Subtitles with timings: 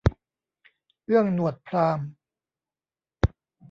[1.05, 2.09] เอื้องหนวดพราหมณ์